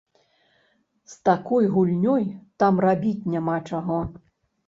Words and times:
З 1.13 1.17
такой 1.27 1.67
гульнёй 1.75 2.25
там 2.63 2.81
рабіць 2.87 3.29
няма 3.37 3.57
чаго. 3.69 4.01